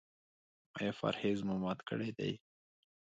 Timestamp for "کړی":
1.89-2.09